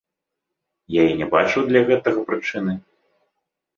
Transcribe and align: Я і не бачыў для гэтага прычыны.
Я 0.93 1.03
і 1.11 1.19
не 1.21 1.27
бачыў 1.35 1.61
для 1.67 1.81
гэтага 1.91 2.19
прычыны. 2.31 2.73